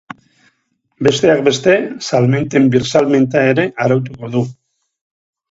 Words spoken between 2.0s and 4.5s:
salmenten birsalmenta ere arautuko du.